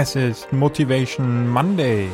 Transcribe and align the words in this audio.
Es 0.00 0.14
ist 0.14 0.52
Motivation 0.52 1.48
Monday. 1.48 2.08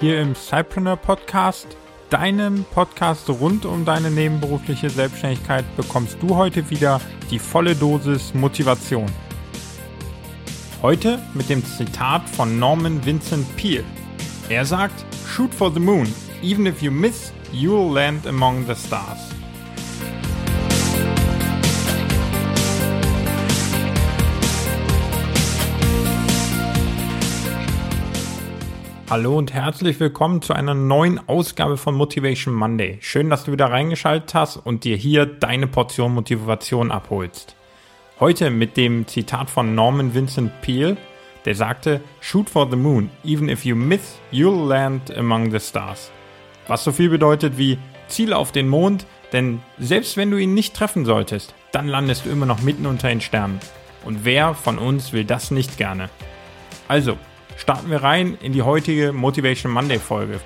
Hier 0.00 0.22
im 0.22 0.34
Cypreneur 0.34 0.96
Podcast, 0.96 1.66
deinem 2.08 2.64
Podcast 2.72 3.28
rund 3.28 3.66
um 3.66 3.84
deine 3.84 4.10
nebenberufliche 4.10 4.88
Selbstständigkeit, 4.88 5.66
bekommst 5.76 6.16
du 6.22 6.34
heute 6.34 6.70
wieder 6.70 6.98
die 7.30 7.38
volle 7.38 7.74
Dosis 7.74 8.32
Motivation. 8.32 9.04
Heute 10.80 11.18
mit 11.34 11.50
dem 11.50 11.62
Zitat 11.62 12.26
von 12.30 12.58
Norman 12.58 13.04
Vincent 13.04 13.54
Peale. 13.56 13.84
Er 14.48 14.64
sagt, 14.64 15.04
Shoot 15.28 15.52
for 15.52 15.70
the 15.70 15.78
moon. 15.78 16.10
Even 16.42 16.64
if 16.64 16.80
you 16.80 16.90
miss, 16.90 17.34
you'll 17.52 17.92
land 17.92 18.26
among 18.26 18.64
the 18.66 18.74
stars. 18.74 19.28
Hallo 29.12 29.36
und 29.36 29.52
herzlich 29.52 30.00
willkommen 30.00 30.40
zu 30.40 30.54
einer 30.54 30.72
neuen 30.72 31.20
Ausgabe 31.28 31.76
von 31.76 31.94
Motivation 31.94 32.54
Monday. 32.54 32.96
Schön, 33.02 33.28
dass 33.28 33.44
du 33.44 33.52
wieder 33.52 33.66
reingeschaltet 33.66 34.32
hast 34.32 34.56
und 34.56 34.84
dir 34.84 34.96
hier 34.96 35.26
deine 35.26 35.66
Portion 35.66 36.14
Motivation 36.14 36.90
abholst. 36.90 37.54
Heute 38.20 38.48
mit 38.48 38.78
dem 38.78 39.06
Zitat 39.06 39.50
von 39.50 39.74
Norman 39.74 40.14
Vincent 40.14 40.62
Peale, 40.62 40.96
der 41.44 41.54
sagte, 41.54 42.00
Shoot 42.22 42.48
for 42.48 42.70
the 42.70 42.76
moon, 42.76 43.10
even 43.22 43.50
if 43.50 43.66
you 43.66 43.76
miss, 43.76 44.18
you'll 44.32 44.66
land 44.66 45.14
among 45.14 45.50
the 45.50 45.60
stars. 45.60 46.10
Was 46.66 46.82
so 46.82 46.90
viel 46.90 47.10
bedeutet 47.10 47.58
wie 47.58 47.76
Ziel 48.08 48.32
auf 48.32 48.50
den 48.50 48.66
Mond, 48.66 49.04
denn 49.34 49.60
selbst 49.78 50.16
wenn 50.16 50.30
du 50.30 50.38
ihn 50.38 50.54
nicht 50.54 50.72
treffen 50.72 51.04
solltest, 51.04 51.54
dann 51.70 51.86
landest 51.86 52.24
du 52.24 52.30
immer 52.30 52.46
noch 52.46 52.62
mitten 52.62 52.86
unter 52.86 53.08
den 53.08 53.20
Sternen. 53.20 53.60
Und 54.06 54.24
wer 54.24 54.54
von 54.54 54.78
uns 54.78 55.12
will 55.12 55.26
das 55.26 55.50
nicht 55.50 55.76
gerne? 55.76 56.08
Also, 56.88 57.18
starten 57.56 57.90
wir 57.90 58.02
rein 58.02 58.36
in 58.42 58.52
die 58.52 58.62
heutige 58.62 59.12
Motivation 59.12 59.72
Monday 59.72 59.98
Folge. 59.98 60.40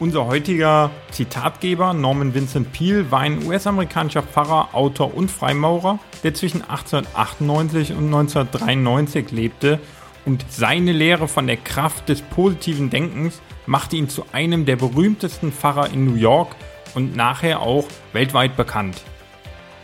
Unser 0.00 0.26
heutiger 0.26 0.90
Zitatgeber 1.12 1.94
Norman 1.94 2.34
Vincent 2.34 2.72
Peale 2.72 3.10
war 3.10 3.20
ein 3.20 3.46
US-amerikanischer 3.46 4.22
Pfarrer, 4.22 4.70
Autor 4.74 5.14
und 5.14 5.30
Freimaurer, 5.30 5.98
der 6.24 6.34
zwischen 6.34 6.62
1898 6.62 7.92
und 7.92 8.06
1993 8.06 9.30
lebte 9.30 9.78
und 10.24 10.44
seine 10.48 10.92
Lehre 10.92 11.28
von 11.28 11.46
der 11.46 11.58
Kraft 11.58 12.08
des 12.08 12.22
positiven 12.22 12.90
Denkens 12.90 13.40
machte 13.66 13.96
ihn 13.96 14.08
zu 14.08 14.24
einem 14.32 14.64
der 14.64 14.76
berühmtesten 14.76 15.52
Pfarrer 15.52 15.90
in 15.92 16.06
New 16.06 16.16
York 16.16 16.56
und 16.94 17.14
nachher 17.14 17.60
auch 17.60 17.84
weltweit 18.12 18.56
bekannt. 18.56 19.02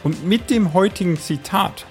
Und 0.03 0.27
mit 0.27 0.51
dem 0.51 0.73
heutigen 0.73 1.19
Zitat 1.19 1.87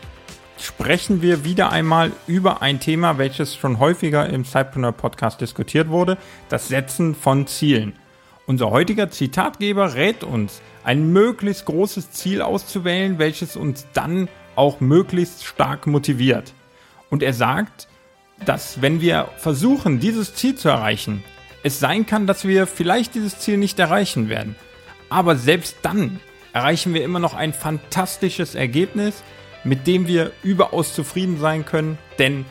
sprechen 0.64 1.22
wir 1.22 1.44
wieder 1.44 1.72
einmal 1.72 2.12
über 2.28 2.62
ein 2.62 2.80
Thema, 2.80 3.18
welches 3.18 3.56
schon 3.56 3.80
häufiger 3.80 4.28
im 4.30 4.46
Cypreneur 4.46 4.92
Podcast 4.92 5.42
diskutiert 5.42 5.90
wurde, 5.90 6.18
das 6.50 6.68
Setzen 6.68 7.16
von 7.16 7.48
Zielen. 7.48 7.94
Unser 8.46 8.72
heutiger 8.72 9.12
Zitatgeber 9.12 9.96
rät 9.96 10.24
uns, 10.24 10.62
ein 10.84 11.12
möglichst 11.14 11.66
großes 11.66 12.12
Ziel 12.12 12.42
auszuwählen, 12.42 13.20
welches 13.20 13.56
uns 13.56 13.86
dann 13.94 14.28
auch 14.56 14.80
möglichst 14.80 15.46
stark 15.46 15.88
motiviert. 15.88 16.54
Und 17.10 17.24
er 17.24 17.34
sagt, 17.34 17.88
dass 18.46 18.82
wenn 18.82 19.02
wir 19.02 19.28
versuchen, 19.38 20.00
dieses 20.00 20.34
Ziel 20.34 20.56
zu 20.56 20.70
erreichen, 20.70 21.24
es 21.64 21.80
sein 21.80 22.06
kann, 22.06 22.28
dass 22.28 22.48
wir 22.48 22.68
vielleicht 22.68 23.16
dieses 23.16 23.40
Ziel 23.40 23.58
nicht 23.58 23.80
erreichen 23.80 24.30
werden. 24.30 24.56
Aber 25.10 25.36
selbst 25.36 25.78
dann 25.82 26.20
erreichen 26.54 26.94
wir 26.94 27.04
immer 27.04 27.20
noch 27.20 27.34
ein 27.34 27.54
fantastisches 27.54 28.56
Ergebnis, 28.56 29.24
mit 29.64 29.88
dem 29.88 30.08
wir 30.08 30.32
überaus 30.44 30.94
zufrieden 30.94 31.40
sein 31.40 31.66
können, 31.66 31.98
denn 32.18 32.46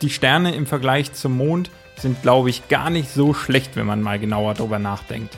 die 0.00 0.10
Sterne 0.10 0.54
im 0.54 0.66
Vergleich 0.66 1.12
zum 1.12 1.36
Mond 1.36 1.70
sind, 1.96 2.22
glaube 2.22 2.50
ich, 2.50 2.68
gar 2.68 2.90
nicht 2.90 3.12
so 3.12 3.34
schlecht, 3.34 3.76
wenn 3.76 3.86
man 3.86 4.02
mal 4.02 4.18
genauer 4.18 4.54
darüber 4.54 4.78
nachdenkt. 4.78 5.36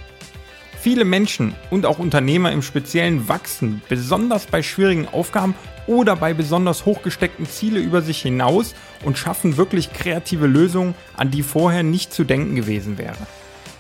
Viele 0.81 1.05
Menschen 1.05 1.55
und 1.71 1.87
auch 1.87 1.99
Unternehmer 1.99 2.53
im 2.53 2.63
Speziellen 2.63 3.29
wachsen, 3.29 3.83
besonders 3.89 4.47
bei 4.47 4.63
schwierigen 4.63 5.09
Aufgaben 5.09 5.55
oder 5.87 6.17
bei 6.17 6.35
besonders 6.35 6.85
hochgesteckten 6.85 7.47
Ziele 7.47 7.81
über 7.81 8.03
sich 8.03 8.21
hinaus 8.21 8.75
und 9.03 9.19
schaffen 9.19 9.57
wirklich 9.57 9.93
kreative 9.93 10.47
Lösungen, 10.47 10.95
an 11.17 11.31
die 11.31 11.43
vorher 11.43 11.83
nicht 11.83 12.13
zu 12.13 12.25
denken 12.25 12.55
gewesen 12.55 12.99
wäre. 12.99 13.17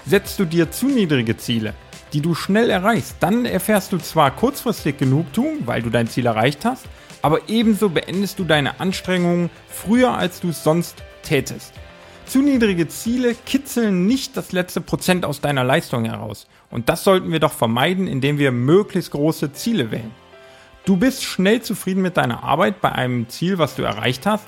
Setzt 0.06 0.38
du 0.38 0.44
dir 0.44 0.70
zu 0.70 0.86
niedrige 0.86 1.36
Ziele, 1.36 1.74
die 2.12 2.20
du 2.20 2.34
schnell 2.34 2.70
erreichst, 2.70 3.16
dann 3.20 3.44
erfährst 3.44 3.92
du 3.92 3.98
zwar 3.98 4.30
kurzfristig 4.30 4.98
Genugtuung, 4.98 5.66
weil 5.66 5.82
du 5.82 5.90
dein 5.90 6.08
Ziel 6.08 6.26
erreicht 6.26 6.64
hast, 6.64 6.84
aber 7.24 7.48
ebenso 7.48 7.88
beendest 7.88 8.38
du 8.38 8.44
deine 8.44 8.80
Anstrengungen 8.80 9.48
früher, 9.66 10.12
als 10.12 10.40
du 10.40 10.50
es 10.50 10.62
sonst 10.62 11.02
tätest. 11.22 11.72
Zu 12.26 12.42
niedrige 12.42 12.86
Ziele 12.86 13.34
kitzeln 13.34 14.06
nicht 14.06 14.36
das 14.36 14.52
letzte 14.52 14.82
Prozent 14.82 15.24
aus 15.24 15.40
deiner 15.40 15.64
Leistung 15.64 16.04
heraus. 16.04 16.46
Und 16.70 16.90
das 16.90 17.02
sollten 17.02 17.32
wir 17.32 17.40
doch 17.40 17.54
vermeiden, 17.54 18.08
indem 18.08 18.36
wir 18.36 18.52
möglichst 18.52 19.12
große 19.12 19.54
Ziele 19.54 19.90
wählen. 19.90 20.10
Du 20.84 20.98
bist 20.98 21.24
schnell 21.24 21.62
zufrieden 21.62 22.02
mit 22.02 22.18
deiner 22.18 22.42
Arbeit 22.42 22.82
bei 22.82 22.92
einem 22.92 23.26
Ziel, 23.30 23.56
was 23.56 23.74
du 23.74 23.84
erreicht 23.84 24.26
hast, 24.26 24.46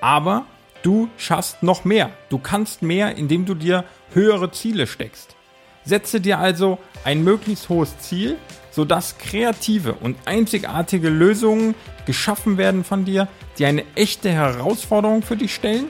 aber 0.00 0.46
du 0.82 1.10
schaffst 1.18 1.62
noch 1.62 1.84
mehr. 1.84 2.08
Du 2.30 2.38
kannst 2.38 2.80
mehr, 2.80 3.18
indem 3.18 3.44
du 3.44 3.54
dir 3.54 3.84
höhere 4.14 4.50
Ziele 4.50 4.86
steckst. 4.86 5.36
Setze 5.84 6.22
dir 6.22 6.38
also 6.38 6.78
ein 7.04 7.22
möglichst 7.22 7.68
hohes 7.68 7.98
Ziel, 7.98 8.38
sodass 8.74 9.18
kreative 9.18 9.94
und 9.94 10.16
einzigartige 10.24 11.08
Lösungen 11.08 11.74
geschaffen 12.06 12.58
werden 12.58 12.82
von 12.82 13.04
dir, 13.04 13.28
die 13.58 13.66
eine 13.66 13.84
echte 13.94 14.30
Herausforderung 14.30 15.22
für 15.22 15.36
dich 15.36 15.54
stellen 15.54 15.86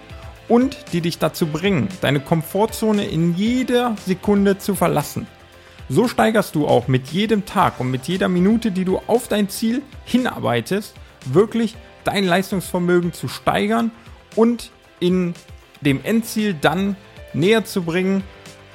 und 0.48 0.76
die 0.92 1.00
dich 1.00 1.18
dazu 1.18 1.46
bringen, 1.46 1.88
deine 2.02 2.20
Komfortzone 2.20 3.06
in 3.06 3.34
jeder 3.36 3.96
Sekunde 4.04 4.58
zu 4.58 4.74
verlassen. 4.74 5.26
So 5.88 6.08
steigerst 6.08 6.54
du 6.54 6.66
auch 6.66 6.86
mit 6.88 7.08
jedem 7.08 7.46
Tag 7.46 7.80
und 7.80 7.90
mit 7.90 8.06
jeder 8.06 8.28
Minute, 8.28 8.70
die 8.70 8.84
du 8.84 9.00
auf 9.06 9.28
dein 9.28 9.48
Ziel 9.48 9.82
hinarbeitest, 10.04 10.94
wirklich 11.26 11.76
dein 12.04 12.24
Leistungsvermögen 12.24 13.12
zu 13.12 13.28
steigern 13.28 13.90
und 14.36 14.70
in 15.00 15.34
dem 15.80 16.04
Endziel 16.04 16.54
dann 16.54 16.96
näher 17.32 17.64
zu 17.64 17.82
bringen 17.82 18.22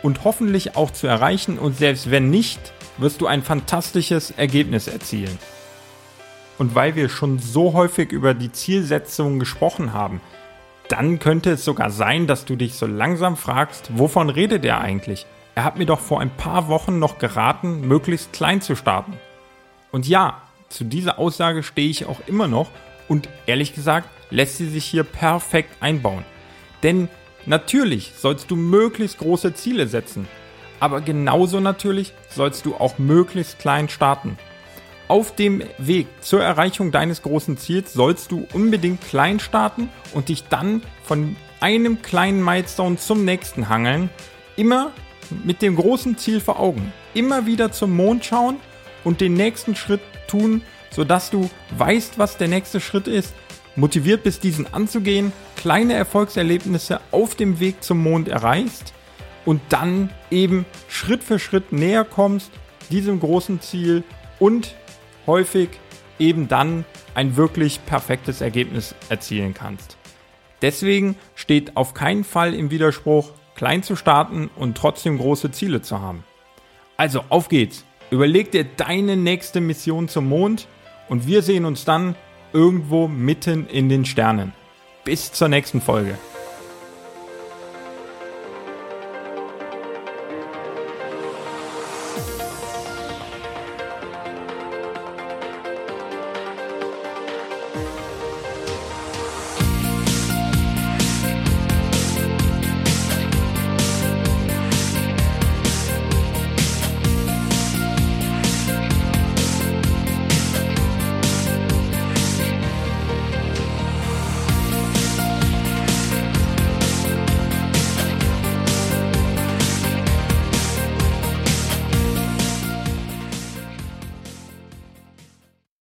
und 0.01 0.23
hoffentlich 0.23 0.75
auch 0.75 0.91
zu 0.91 1.07
erreichen 1.07 1.59
und 1.59 1.77
selbst 1.77 2.09
wenn 2.09 2.29
nicht, 2.29 2.73
wirst 2.99 3.21
du 3.21 3.27
ein 3.27 3.43
fantastisches 3.43 4.31
Ergebnis 4.31 4.87
erzielen. 4.87 5.37
Und 6.57 6.75
weil 6.75 6.95
wir 6.95 7.09
schon 7.09 7.39
so 7.39 7.73
häufig 7.73 8.11
über 8.11 8.33
die 8.33 8.51
Zielsetzung 8.51 9.39
gesprochen 9.39 9.93
haben, 9.93 10.21
dann 10.89 11.19
könnte 11.19 11.51
es 11.51 11.63
sogar 11.63 11.91
sein, 11.91 12.27
dass 12.27 12.45
du 12.45 12.55
dich 12.55 12.73
so 12.73 12.85
langsam 12.85 13.37
fragst, 13.37 13.97
wovon 13.97 14.29
redet 14.29 14.65
er 14.65 14.81
eigentlich? 14.81 15.25
Er 15.55 15.63
hat 15.63 15.77
mir 15.77 15.85
doch 15.85 15.99
vor 15.99 16.19
ein 16.19 16.35
paar 16.35 16.67
Wochen 16.67 16.99
noch 16.99 17.19
geraten, 17.19 17.87
möglichst 17.87 18.33
klein 18.33 18.61
zu 18.61 18.75
starten. 18.75 19.13
Und 19.91 20.07
ja, 20.07 20.41
zu 20.69 20.83
dieser 20.83 21.19
Aussage 21.19 21.63
stehe 21.63 21.89
ich 21.89 22.05
auch 22.05 22.19
immer 22.27 22.47
noch 22.47 22.71
und 23.07 23.29
ehrlich 23.45 23.73
gesagt 23.73 24.09
lässt 24.31 24.57
sie 24.57 24.69
sich 24.69 24.85
hier 24.85 25.03
perfekt 25.03 25.75
einbauen. 25.79 26.23
Denn 26.83 27.09
natürlich 27.45 28.13
sollst 28.15 28.51
du 28.51 28.55
möglichst 28.55 29.17
große 29.17 29.53
Ziele 29.53 29.87
setzen, 29.87 30.27
aber 30.79 31.01
genauso 31.01 31.59
natürlich 31.59 32.13
sollst 32.29 32.65
du 32.65 32.75
auch 32.75 32.97
möglichst 32.97 33.59
klein 33.59 33.89
starten. 33.89 34.37
Auf 35.07 35.35
dem 35.35 35.63
Weg 35.79 36.07
zur 36.21 36.43
Erreichung 36.43 36.91
deines 36.91 37.23
großen 37.23 37.57
Ziels 37.57 37.93
sollst 37.93 38.31
du 38.31 38.47
unbedingt 38.53 39.01
klein 39.01 39.39
starten 39.39 39.89
und 40.13 40.29
dich 40.29 40.43
dann 40.43 40.83
von 41.03 41.35
einem 41.59 42.01
kleinen 42.01 42.43
Milestone 42.43 42.97
zum 42.97 43.25
nächsten 43.25 43.69
hangeln. 43.69 44.09
Immer 44.55 44.91
mit 45.43 45.61
dem 45.61 45.75
großen 45.75 46.17
Ziel 46.17 46.39
vor 46.39 46.59
Augen. 46.59 46.93
Immer 47.13 47.45
wieder 47.47 47.71
zum 47.71 47.95
Mond 47.95 48.23
schauen 48.23 48.57
und 49.03 49.19
den 49.19 49.33
nächsten 49.33 49.75
Schritt 49.75 50.01
tun, 50.27 50.61
sodass 50.91 51.31
du 51.31 51.49
weißt, 51.77 52.19
was 52.19 52.37
der 52.37 52.47
nächste 52.47 52.79
Schritt 52.79 53.07
ist, 53.07 53.33
motiviert 53.75 54.23
bist, 54.23 54.43
diesen 54.43 54.71
anzugehen, 54.71 55.31
kleine 55.55 55.93
Erfolgserlebnisse 55.93 56.99
auf 57.11 57.33
dem 57.33 57.59
Weg 57.59 57.83
zum 57.83 57.97
Mond 57.97 58.27
erreichst 58.27 58.93
und 59.49 59.61
dann 59.69 60.11
eben 60.29 60.63
Schritt 60.89 61.23
für 61.23 61.39
Schritt 61.39 61.71
näher 61.71 62.03
kommst 62.03 62.51
diesem 62.91 63.19
großen 63.19 63.59
Ziel 63.61 64.03
und 64.37 64.75
häufig 65.25 65.69
eben 66.19 66.47
dann 66.47 66.85
ein 67.15 67.35
wirklich 67.35 67.83
perfektes 67.87 68.41
Ergebnis 68.41 68.93
erzielen 69.09 69.55
kannst. 69.55 69.97
Deswegen 70.61 71.15
steht 71.33 71.77
auf 71.77 71.95
keinen 71.95 72.25
Fall 72.25 72.53
im 72.53 72.69
Widerspruch, 72.69 73.31
klein 73.55 73.81
zu 73.81 73.95
starten 73.95 74.51
und 74.55 74.77
trotzdem 74.77 75.17
große 75.17 75.49
Ziele 75.49 75.81
zu 75.81 75.99
haben. 75.99 76.23
Also 76.95 77.23
auf 77.29 77.49
geht's. 77.49 77.85
Überleg 78.11 78.51
dir 78.51 78.65
deine 78.65 79.17
nächste 79.17 79.61
Mission 79.61 80.09
zum 80.09 80.29
Mond 80.29 80.67
und 81.07 81.25
wir 81.25 81.41
sehen 81.41 81.65
uns 81.65 81.85
dann 81.85 82.13
irgendwo 82.53 83.07
mitten 83.07 83.65
in 83.65 83.89
den 83.89 84.05
Sternen. 84.05 84.53
Bis 85.05 85.31
zur 85.31 85.47
nächsten 85.47 85.81
Folge. 85.81 86.19